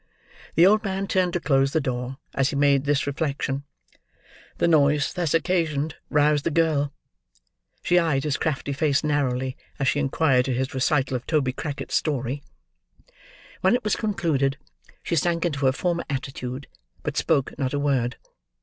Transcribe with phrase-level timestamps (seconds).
[0.55, 3.65] The old man turned to close the door, as he made this reflection;
[4.57, 6.91] the noise thus occasioned, roused the girl.
[7.83, 11.93] She eyed his crafty face narrowly, as she inquired to his recital of Toby Crackit's
[11.93, 12.41] story.
[13.59, 14.57] When it was concluded,
[15.03, 16.65] she sank into her former attitude,
[17.03, 18.17] but spoke not a word.